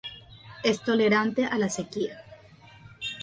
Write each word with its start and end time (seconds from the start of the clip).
Es 0.63 0.81
tolerante 0.81 1.45
a 1.45 1.59
la 1.59 1.69
sequía. 1.69 2.23